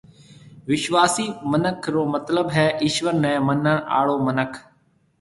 [0.69, 3.65] وِشواسي مِنک رو مطلب ھيََََ ايشوَر نَي منڻ
[3.97, 4.51] آݪو مِنک۔